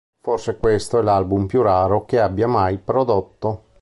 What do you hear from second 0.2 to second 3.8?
Forse questo è l'album più raro che abbia mai prodotto.